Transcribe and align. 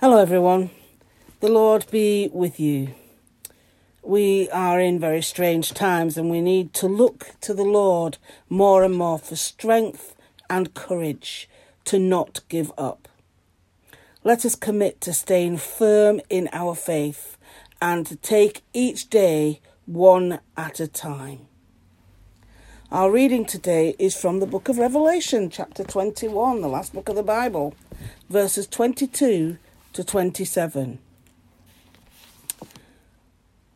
Hello, 0.00 0.18
everyone. 0.18 0.70
The 1.40 1.50
Lord 1.50 1.86
be 1.90 2.30
with 2.32 2.60
you. 2.60 2.94
We 4.00 4.48
are 4.50 4.78
in 4.78 5.00
very 5.00 5.22
strange 5.22 5.74
times 5.74 6.16
and 6.16 6.30
we 6.30 6.40
need 6.40 6.72
to 6.74 6.86
look 6.86 7.34
to 7.40 7.52
the 7.52 7.64
Lord 7.64 8.16
more 8.48 8.84
and 8.84 8.94
more 8.94 9.18
for 9.18 9.34
strength 9.34 10.14
and 10.48 10.72
courage 10.72 11.48
to 11.86 11.98
not 11.98 12.42
give 12.48 12.70
up. 12.78 13.08
Let 14.22 14.44
us 14.44 14.54
commit 14.54 15.00
to 15.00 15.12
staying 15.12 15.56
firm 15.56 16.20
in 16.30 16.48
our 16.52 16.76
faith 16.76 17.36
and 17.82 18.06
to 18.06 18.14
take 18.14 18.62
each 18.72 19.10
day 19.10 19.60
one 19.84 20.38
at 20.56 20.78
a 20.78 20.86
time. 20.86 21.48
Our 22.92 23.10
reading 23.10 23.44
today 23.44 23.96
is 23.98 24.16
from 24.16 24.38
the 24.38 24.46
book 24.46 24.68
of 24.68 24.78
Revelation, 24.78 25.50
chapter 25.50 25.82
21, 25.82 26.60
the 26.60 26.68
last 26.68 26.94
book 26.94 27.08
of 27.08 27.16
the 27.16 27.24
Bible, 27.24 27.74
verses 28.30 28.68
22 28.68 29.58
to 29.98 30.04
27. 30.04 31.00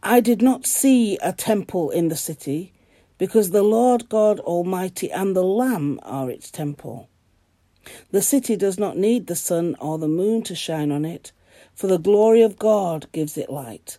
I 0.04 0.20
did 0.20 0.40
not 0.40 0.66
see 0.66 1.18
a 1.20 1.32
temple 1.32 1.90
in 1.90 2.10
the 2.10 2.16
city, 2.16 2.72
because 3.18 3.50
the 3.50 3.64
Lord 3.64 4.08
God 4.08 4.38
Almighty 4.38 5.10
and 5.10 5.34
the 5.34 5.42
Lamb 5.42 5.98
are 6.04 6.30
its 6.30 6.48
temple. 6.48 7.08
The 8.12 8.22
city 8.22 8.54
does 8.54 8.78
not 8.78 8.96
need 8.96 9.26
the 9.26 9.34
sun 9.34 9.74
or 9.80 9.98
the 9.98 10.06
moon 10.06 10.42
to 10.42 10.54
shine 10.54 10.92
on 10.92 11.04
it, 11.04 11.32
for 11.74 11.88
the 11.88 11.98
glory 11.98 12.42
of 12.42 12.56
God 12.56 13.08
gives 13.10 13.36
it 13.36 13.50
light, 13.50 13.98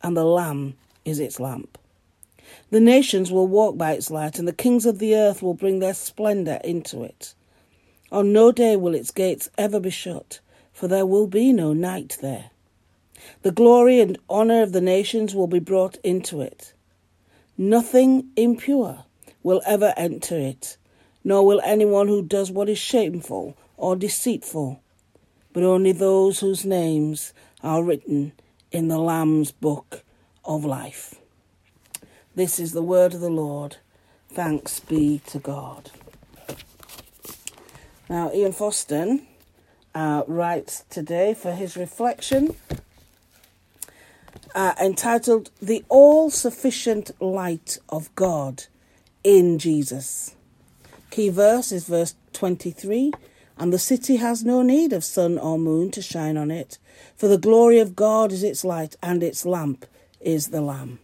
and 0.00 0.16
the 0.16 0.22
Lamb 0.22 0.74
is 1.04 1.18
its 1.18 1.40
lamp. 1.40 1.76
The 2.70 2.78
nations 2.78 3.32
will 3.32 3.48
walk 3.48 3.76
by 3.76 3.94
its 3.94 4.12
light, 4.12 4.38
and 4.38 4.46
the 4.46 4.52
kings 4.52 4.86
of 4.86 5.00
the 5.00 5.16
earth 5.16 5.42
will 5.42 5.54
bring 5.54 5.80
their 5.80 5.94
splendour 5.94 6.60
into 6.62 7.02
it. 7.02 7.34
On 8.12 8.32
no 8.32 8.52
day 8.52 8.76
will 8.76 8.94
its 8.94 9.10
gates 9.10 9.50
ever 9.58 9.80
be 9.80 9.90
shut, 9.90 10.38
for 10.74 10.88
there 10.88 11.06
will 11.06 11.28
be 11.28 11.52
no 11.52 11.72
night 11.72 12.18
there. 12.20 12.50
The 13.42 13.52
glory 13.52 14.00
and 14.00 14.18
honour 14.28 14.62
of 14.62 14.72
the 14.72 14.80
nations 14.80 15.34
will 15.34 15.46
be 15.46 15.60
brought 15.60 15.96
into 16.02 16.42
it. 16.42 16.74
Nothing 17.56 18.28
impure 18.36 19.04
will 19.42 19.62
ever 19.64 19.94
enter 19.96 20.36
it, 20.36 20.76
nor 21.22 21.46
will 21.46 21.60
anyone 21.64 22.08
who 22.08 22.22
does 22.22 22.50
what 22.50 22.68
is 22.68 22.78
shameful 22.78 23.56
or 23.76 23.94
deceitful, 23.94 24.82
but 25.52 25.62
only 25.62 25.92
those 25.92 26.40
whose 26.40 26.64
names 26.64 27.32
are 27.62 27.84
written 27.84 28.32
in 28.72 28.88
the 28.88 28.98
Lamb's 28.98 29.52
book 29.52 30.02
of 30.44 30.64
life. 30.64 31.14
This 32.34 32.58
is 32.58 32.72
the 32.72 32.82
word 32.82 33.14
of 33.14 33.20
the 33.20 33.30
Lord. 33.30 33.76
Thanks 34.28 34.80
be 34.80 35.20
to 35.26 35.38
God. 35.38 35.92
Now, 38.08 38.32
Ian 38.34 38.52
Fosten 38.52 39.26
uh, 39.94 40.22
writes 40.26 40.84
today 40.90 41.34
for 41.34 41.52
his 41.52 41.76
reflection 41.76 42.56
uh, 44.54 44.74
entitled 44.80 45.50
The 45.60 45.84
All 45.88 46.30
Sufficient 46.30 47.10
Light 47.20 47.78
of 47.88 48.14
God 48.14 48.64
in 49.22 49.58
Jesus. 49.58 50.36
Key 51.10 51.28
verse 51.28 51.72
is 51.72 51.84
verse 51.86 52.14
23 52.32 53.12
And 53.58 53.72
the 53.72 53.78
city 53.78 54.16
has 54.16 54.44
no 54.44 54.62
need 54.62 54.92
of 54.92 55.04
sun 55.04 55.38
or 55.38 55.58
moon 55.58 55.90
to 55.92 56.02
shine 56.02 56.36
on 56.36 56.50
it, 56.50 56.78
for 57.16 57.28
the 57.28 57.38
glory 57.38 57.78
of 57.78 57.96
God 57.96 58.32
is 58.32 58.42
its 58.42 58.64
light, 58.64 58.96
and 59.02 59.22
its 59.22 59.44
lamp 59.44 59.86
is 60.20 60.48
the 60.48 60.60
Lamb. 60.60 60.98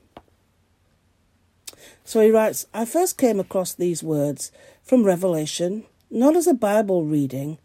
So 2.04 2.20
he 2.20 2.30
writes 2.30 2.66
I 2.74 2.84
first 2.84 3.18
came 3.18 3.38
across 3.38 3.74
these 3.74 4.02
words 4.02 4.50
from 4.82 5.04
Revelation, 5.04 5.84
not 6.10 6.36
as 6.36 6.46
a 6.46 6.54
Bible 6.54 7.04
reading 7.04 7.58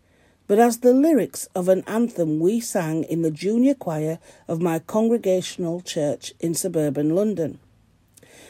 but 0.48 0.60
as 0.60 0.80
the 0.80 0.94
lyrics 0.94 1.48
of 1.56 1.70
an 1.70 1.84
anthem 1.88 2.40
we 2.40 2.60
sang 2.60 3.04
in 3.04 3.22
the 3.22 3.32
junior 3.32 3.74
choir 3.74 4.20
of 4.48 4.62
my 4.62 4.80
congregational 4.80 5.82
church 5.82 6.34
in 6.40 6.54
suburban 6.54 7.16
London. 7.16 7.60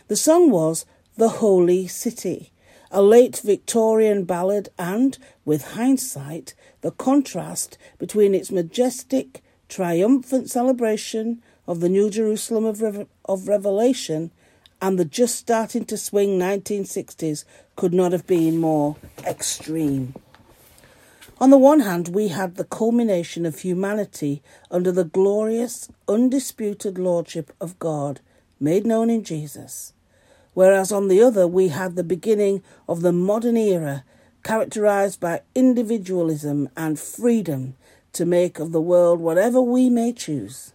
The 0.07 0.15
song 0.15 0.51
was 0.51 0.85
The 1.17 1.29
Holy 1.29 1.87
City, 1.87 2.51
a 2.91 3.01
late 3.01 3.41
Victorian 3.43 4.25
ballad, 4.25 4.69
and, 4.77 5.17
with 5.45 5.73
hindsight, 5.73 6.53
the 6.81 6.91
contrast 6.91 7.77
between 7.97 8.35
its 8.35 8.51
majestic, 8.51 9.41
triumphant 9.69 10.49
celebration 10.49 11.41
of 11.67 11.79
the 11.79 11.89
New 11.89 12.09
Jerusalem 12.09 12.65
of, 12.65 12.81
Re- 12.81 13.07
of 13.25 13.47
Revelation 13.47 14.31
and 14.81 14.99
the 14.99 15.05
just 15.05 15.35
starting 15.35 15.85
to 15.85 15.97
swing 15.97 16.37
1960s 16.37 17.45
could 17.75 17.93
not 17.93 18.11
have 18.11 18.27
been 18.27 18.59
more 18.59 18.97
extreme. 19.25 20.13
On 21.37 21.49
the 21.49 21.57
one 21.57 21.81
hand, 21.81 22.09
we 22.09 22.29
had 22.29 22.55
the 22.55 22.63
culmination 22.63 23.45
of 23.45 23.59
humanity 23.59 24.41
under 24.71 24.91
the 24.91 25.03
glorious, 25.03 25.89
undisputed 26.07 26.97
lordship 26.97 27.51
of 27.59 27.77
God, 27.77 28.21
made 28.57 28.85
known 28.85 29.09
in 29.09 29.23
Jesus. 29.23 29.91
Whereas 30.53 30.93
on 30.93 31.09
the 31.09 31.21
other, 31.21 31.45
we 31.45 31.67
had 31.67 31.95
the 31.95 32.03
beginning 32.05 32.63
of 32.87 33.01
the 33.01 33.11
modern 33.11 33.57
era, 33.57 34.05
characterized 34.43 35.19
by 35.19 35.41
individualism 35.53 36.69
and 36.77 36.97
freedom 36.97 37.75
to 38.13 38.25
make 38.25 38.57
of 38.57 38.71
the 38.71 38.79
world 38.81 39.19
whatever 39.19 39.61
we 39.61 39.89
may 39.89 40.13
choose. 40.13 40.71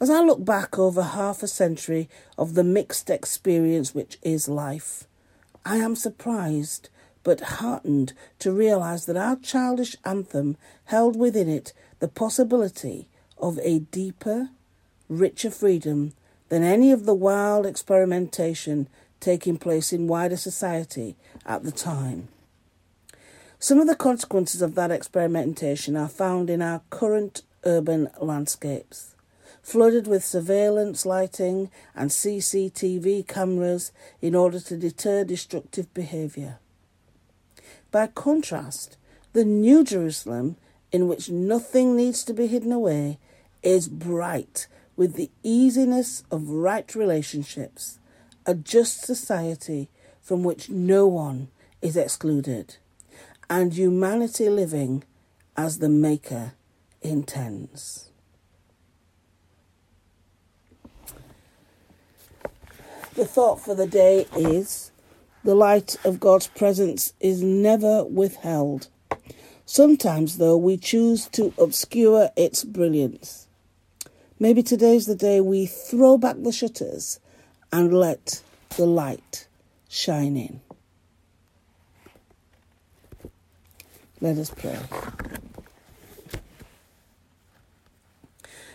As 0.00 0.10
I 0.10 0.20
look 0.20 0.44
back 0.44 0.78
over 0.78 1.02
half 1.02 1.42
a 1.42 1.48
century 1.48 2.08
of 2.36 2.54
the 2.54 2.62
mixed 2.62 3.10
experience 3.10 3.96
which 3.96 4.16
is 4.22 4.48
life, 4.48 5.08
I 5.64 5.78
am 5.78 5.96
surprised 5.96 6.88
but 7.28 7.60
heartened 7.60 8.14
to 8.38 8.50
realize 8.50 9.04
that 9.04 9.14
our 9.14 9.36
childish 9.36 9.94
anthem 10.02 10.56
held 10.86 11.14
within 11.14 11.46
it 11.46 11.74
the 11.98 12.08
possibility 12.08 13.06
of 13.36 13.58
a 13.62 13.80
deeper, 13.80 14.48
richer 15.10 15.50
freedom 15.50 16.14
than 16.48 16.62
any 16.62 16.90
of 16.90 17.04
the 17.04 17.12
wild 17.12 17.66
experimentation 17.66 18.88
taking 19.20 19.58
place 19.58 19.92
in 19.92 20.06
wider 20.06 20.38
society 20.38 21.16
at 21.44 21.64
the 21.64 21.70
time. 21.70 22.28
Some 23.58 23.78
of 23.78 23.86
the 23.86 23.94
consequences 23.94 24.62
of 24.62 24.74
that 24.76 24.90
experimentation 24.90 25.98
are 25.98 26.08
found 26.08 26.48
in 26.48 26.62
our 26.62 26.80
current 26.88 27.42
urban 27.62 28.08
landscapes. 28.22 29.14
Flooded 29.60 30.06
with 30.06 30.24
surveillance 30.24 31.04
lighting 31.04 31.70
and 31.94 32.08
CCTV 32.08 33.28
cameras 33.28 33.92
in 34.22 34.34
order 34.34 34.60
to 34.60 34.78
deter 34.78 35.24
destructive 35.24 35.92
behaviour. 35.92 36.58
By 37.90 38.08
contrast, 38.08 38.96
the 39.32 39.44
New 39.44 39.82
Jerusalem, 39.82 40.56
in 40.92 41.08
which 41.08 41.30
nothing 41.30 41.96
needs 41.96 42.22
to 42.24 42.34
be 42.34 42.46
hidden 42.46 42.72
away, 42.72 43.18
is 43.62 43.88
bright 43.88 44.66
with 44.96 45.14
the 45.14 45.30
easiness 45.42 46.24
of 46.30 46.50
right 46.50 46.94
relationships, 46.94 47.98
a 48.44 48.54
just 48.54 49.04
society 49.04 49.88
from 50.20 50.42
which 50.42 50.68
no 50.68 51.06
one 51.06 51.48
is 51.80 51.96
excluded, 51.96 52.76
and 53.48 53.72
humanity 53.72 54.48
living 54.50 55.04
as 55.56 55.78
the 55.78 55.88
Maker 55.88 56.52
intends. 57.00 58.10
The 63.14 63.24
thought 63.24 63.60
for 63.60 63.74
the 63.74 63.86
day 63.86 64.26
is 64.36 64.92
the 65.44 65.54
light 65.54 65.96
of 66.04 66.20
God's 66.20 66.46
presence 66.48 67.12
is 67.20 67.42
never 67.42 68.04
withheld. 68.04 68.88
Sometimes, 69.64 70.38
though, 70.38 70.56
we 70.56 70.76
choose 70.76 71.26
to 71.28 71.52
obscure 71.58 72.30
its 72.36 72.64
brilliance. 72.64 73.46
Maybe 74.40 74.62
today's 74.62 75.06
the 75.06 75.14
day 75.14 75.40
we 75.40 75.66
throw 75.66 76.16
back 76.16 76.36
the 76.38 76.52
shutters 76.52 77.20
and 77.72 77.92
let 77.92 78.42
the 78.76 78.86
light 78.86 79.46
shine 79.88 80.36
in. 80.36 80.60
Let 84.20 84.38
us 84.38 84.50
pray. 84.50 84.78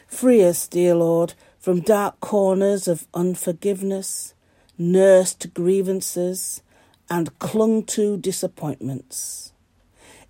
Free 0.07 0.43
us, 0.43 0.67
dear 0.67 0.95
Lord, 0.95 1.33
from 1.59 1.81
dark 1.81 2.19
corners 2.19 2.87
of 2.87 3.07
unforgiveness, 3.13 4.32
nursed 4.77 5.53
grievances, 5.53 6.61
and 7.09 7.37
clung 7.39 7.83
to 7.83 8.17
disappointments. 8.17 9.53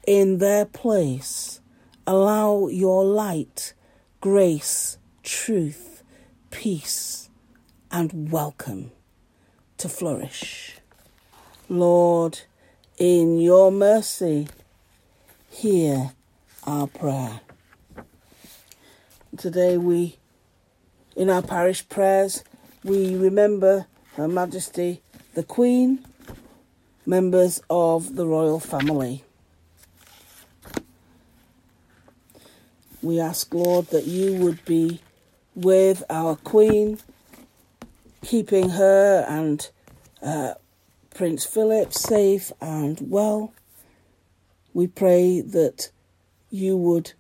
In 0.06 0.40
their 0.40 0.66
place, 0.66 1.62
allow 2.06 2.68
your 2.68 3.06
light, 3.06 3.74
grace, 4.20 4.98
truth, 5.24 6.04
peace, 6.52 7.30
and 7.92 8.32
welcome 8.32 8.92
to 9.78 9.88
flourish. 9.88 10.78
Lord, 11.70 12.42
in 12.98 13.40
your 13.40 13.72
mercy, 13.72 14.48
hear 15.50 16.12
our 16.66 16.88
prayer. 16.88 17.42
Today, 19.38 19.78
we, 19.78 20.18
in 21.16 21.30
our 21.30 21.42
parish 21.42 21.88
prayers, 21.88 22.44
we 22.84 23.16
remember 23.16 23.88
Her 24.16 24.28
Majesty 24.28 25.02
the 25.34 25.44
Queen 25.44 26.06
members 27.04 27.60
of 27.68 28.16
the 28.16 28.28
royal 28.28 28.60
family. 28.60 29.24
We 33.02 33.20
ask, 33.20 33.52
Lord, 33.54 33.88
that 33.88 34.06
you 34.06 34.36
would 34.36 34.64
be 34.66 35.02
with 35.56 36.04
our 36.12 36.36
Queen, 36.36 37.00
keeping 38.24 38.70
her 38.70 39.26
and 39.28 39.68
uh, 40.22 40.54
Prince 41.16 41.46
Philip 41.46 41.92
safe 41.92 42.52
and 42.62 43.00
well. 43.02 43.52
We 44.76 44.86
pray 44.86 45.42
that 45.42 45.90
you 46.52 46.78
would 46.78 47.14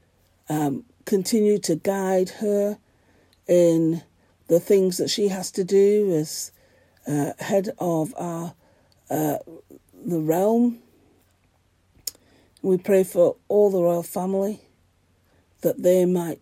um, 0.47 0.85
continue 1.05 1.57
to 1.57 1.75
guide 1.75 2.29
her 2.41 2.77
in 3.47 4.03
the 4.47 4.59
things 4.59 4.97
that 4.97 5.09
she 5.09 5.29
has 5.29 5.49
to 5.51 5.63
do 5.63 6.13
as 6.13 6.51
uh, 7.07 7.33
head 7.39 7.69
of 7.79 8.13
our 8.17 8.53
uh, 9.09 9.37
the 10.05 10.19
realm. 10.19 10.79
We 12.61 12.77
pray 12.77 13.03
for 13.03 13.35
all 13.47 13.69
the 13.69 13.81
royal 13.81 14.03
family 14.03 14.61
that 15.61 15.83
they 15.83 16.05
might 16.05 16.39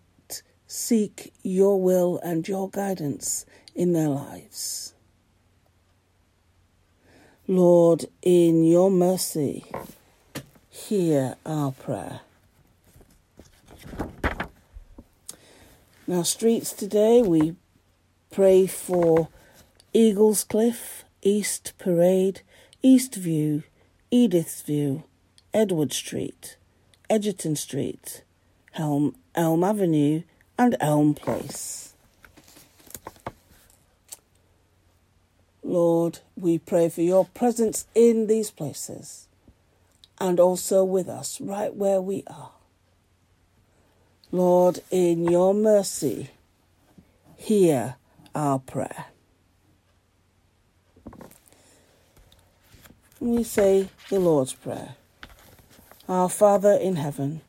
seek 0.66 1.32
your 1.42 1.80
will 1.80 2.18
and 2.22 2.46
your 2.46 2.70
guidance 2.70 3.44
in 3.74 3.92
their 3.92 4.08
lives. 4.08 4.94
Lord, 7.46 8.06
in 8.22 8.64
your 8.64 8.90
mercy, 8.90 9.64
hear 10.70 11.36
our 11.44 11.72
prayer. 11.72 12.20
Now, 16.06 16.22
streets 16.22 16.72
today, 16.72 17.20
we 17.20 17.56
pray 18.30 18.66
for 18.66 19.28
Eagles 19.94 20.42
Cliff, 20.44 21.04
East 21.20 21.74
Parade, 21.78 22.40
East 22.82 23.14
View, 23.14 23.62
Edith's 24.10 24.62
View, 24.62 25.02
Edward 25.52 25.92
Street, 25.92 26.56
Egerton 27.10 27.56
Street, 27.56 28.22
Elm 28.74 29.14
Avenue, 29.36 30.22
and 30.58 30.76
Elm 30.80 31.12
Place. 31.12 31.92
Lord, 35.62 36.20
we 36.36 36.58
pray 36.58 36.88
for 36.88 37.02
your 37.02 37.26
presence 37.26 37.86
in 37.94 38.28
these 38.28 38.50
places 38.50 39.28
and 40.18 40.40
also 40.40 40.84
with 40.84 41.08
us 41.08 41.38
right 41.38 41.74
where 41.74 42.00
we 42.00 42.24
are. 42.28 42.52
Lord, 44.30 44.80
in 44.90 45.26
your 45.30 45.52
mercy, 45.52 46.30
hear 47.36 47.96
our 48.34 48.58
prayer. 48.58 49.06
We 53.22 53.44
say 53.44 53.88
the 54.10 54.18
Lord's 54.18 54.52
Prayer. 54.52 54.96
Our 56.08 56.28
Father 56.28 56.72
in 56.72 56.96
heaven, 56.96 57.42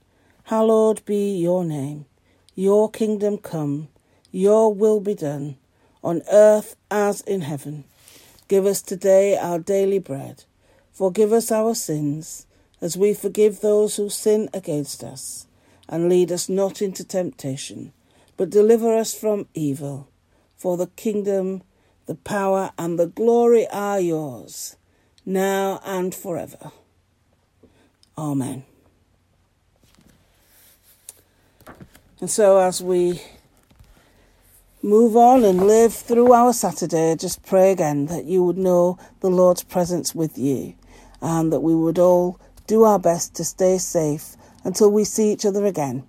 hallowed 0.43 1.03
be 1.03 1.35
your 1.35 1.65
name. 1.65 2.05
Your 2.53 2.91
kingdom 2.91 3.39
come, 3.39 3.87
your 4.31 4.71
will 4.71 4.99
be 4.99 5.15
done, 5.15 5.57
on 6.03 6.21
earth 6.31 6.75
as 6.91 7.21
in 7.21 7.41
heaven. 7.41 7.85
Give 8.47 8.67
us 8.67 8.83
today 8.83 9.35
our 9.35 9.57
daily 9.57 9.97
bread. 9.97 10.43
Forgive 10.91 11.33
us 11.33 11.51
our 11.51 11.73
sins, 11.73 12.45
as 12.79 12.95
we 12.95 13.15
forgive 13.15 13.61
those 13.61 13.95
who 13.95 14.09
sin 14.09 14.51
against 14.53 15.03
us 15.03 15.47
and 15.89 16.07
lead 16.07 16.31
us 16.31 16.47
not 16.47 16.83
into 16.83 17.03
temptation, 17.03 17.93
but 18.37 18.51
deliver 18.51 18.95
us 18.95 19.15
from 19.15 19.47
evil. 19.55 20.07
For 20.55 20.77
the 20.77 20.91
kingdom, 20.95 21.63
the 22.05 22.13
power, 22.13 22.73
and 22.77 22.99
the 22.99 23.07
glory 23.07 23.65
are 23.69 23.99
yours, 23.99 24.75
now 25.25 25.79
and 25.85 26.13
forever. 26.13 26.71
Amen. 28.17 28.63
And 32.19 32.29
so, 32.29 32.59
as 32.59 32.81
we 32.81 33.21
move 34.81 35.15
on 35.15 35.43
and 35.43 35.65
live 35.67 35.93
through 35.93 36.31
our 36.33 36.53
Saturday, 36.53 37.15
just 37.15 37.43
pray 37.45 37.71
again 37.71 38.05
that 38.07 38.25
you 38.25 38.43
would 38.43 38.57
know 38.57 38.97
the 39.21 39.29
Lord's 39.29 39.63
presence 39.63 40.13
with 40.13 40.37
you 40.37 40.75
and 41.21 41.51
that 41.51 41.61
we 41.61 41.73
would 41.75 41.97
all 41.97 42.39
do 42.67 42.83
our 42.83 42.99
best 42.99 43.35
to 43.35 43.43
stay 43.43 43.77
safe 43.77 44.35
until 44.63 44.91
we 44.91 45.03
see 45.03 45.31
each 45.31 45.45
other 45.45 45.65
again. 45.65 46.03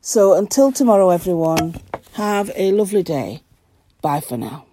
So 0.00 0.34
until 0.34 0.72
tomorrow, 0.72 1.10
everyone, 1.10 1.76
have 2.14 2.50
a 2.56 2.72
lovely 2.72 3.02
day. 3.02 3.42
Bye 4.02 4.20
for 4.20 4.36
now. 4.36 4.66